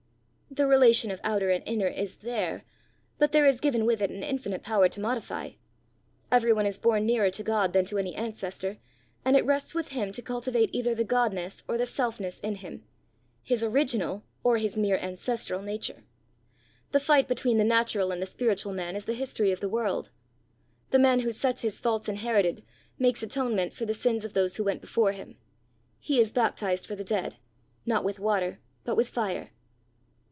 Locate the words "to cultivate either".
10.11-10.93